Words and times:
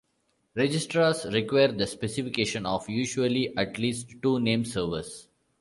Registrars 0.55 1.27
require 1.31 1.71
the 1.73 1.85
specification 1.85 2.65
of 2.65 2.89
usually 2.89 3.55
at 3.55 3.77
least 3.77 4.07
two 4.23 4.39
name 4.39 4.65
servers. 4.65 5.27